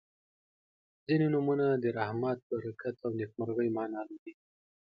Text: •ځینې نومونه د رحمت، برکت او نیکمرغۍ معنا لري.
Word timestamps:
•ځینې 1.05 1.27
نومونه 1.33 1.65
د 1.83 1.85
رحمت، 1.97 2.37
برکت 2.51 2.95
او 3.05 3.11
نیکمرغۍ 3.19 3.69
معنا 3.77 4.01
لري. 4.11 4.33